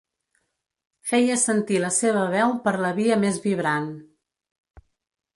[1.09, 3.91] Feia sentir la seva veu per la via més vibrant.